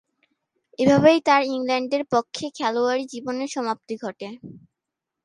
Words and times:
এভাবেই 0.79 1.19
তার 1.25 1.41
ইংল্যান্ডের 1.49 2.03
পক্ষে 2.13 2.45
খেলোয়াড়ী 2.57 3.03
জীবনের 3.13 3.49
সমাপ্তি 3.55 3.95
ঘটে। 3.97 4.27